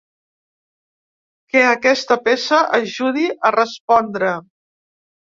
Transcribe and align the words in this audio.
Que 1.55 1.61
aquesta 1.71 2.17
peça 2.27 2.61
ajudi 2.77 3.27
a 3.49 3.51
respondre. 3.57 4.33